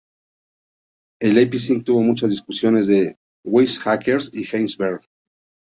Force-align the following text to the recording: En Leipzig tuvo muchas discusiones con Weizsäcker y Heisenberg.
En 1.21 1.35
Leipzig 1.35 1.83
tuvo 1.83 2.01
muchas 2.01 2.31
discusiones 2.31 2.87
con 2.87 3.15
Weizsäcker 3.45 4.19
y 4.33 4.43
Heisenberg. 4.47 5.01